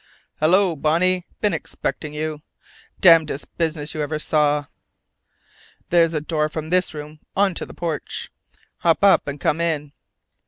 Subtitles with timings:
[0.39, 1.27] "Hello, Bonnie!
[1.41, 2.41] Been expecting you....
[3.01, 4.65] Damnedest business you ever saw....
[5.91, 8.31] There's a door from this room onto the porch.
[8.77, 9.91] Hop up and come on in."